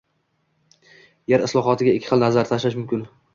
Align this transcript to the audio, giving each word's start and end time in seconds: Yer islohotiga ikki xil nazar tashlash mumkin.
Yer 1.33 1.43
islohotiga 1.49 1.93
ikki 1.99 2.11
xil 2.13 2.25
nazar 2.27 2.51
tashlash 2.55 2.81
mumkin. 2.81 3.07